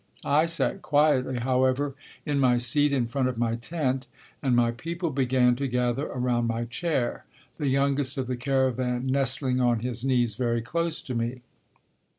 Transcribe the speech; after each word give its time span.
I 0.25 0.47
sat 0.47 0.81
quietly, 0.81 1.37
however, 1.37 1.93
in 2.25 2.39
my 2.39 2.57
seat 2.57 2.91
in 2.91 3.05
front 3.05 3.27
of 3.27 3.37
my 3.37 3.53
tent 3.55 4.07
and 4.41 4.55
my 4.55 4.71
people 4.71 5.11
began 5.11 5.55
to 5.57 5.67
gather 5.67 6.07
around 6.07 6.47
my 6.47 6.65
chair, 6.65 7.25
the 7.59 7.67
youngest 7.67 8.17
of 8.17 8.25
the 8.25 8.35
caravan 8.35 9.05
nestling 9.05 9.61
on 9.61 9.81
his 9.81 10.03
knees 10.03 10.33
very 10.33 10.63
close 10.63 11.03
to 11.03 11.13
me. 11.13 11.41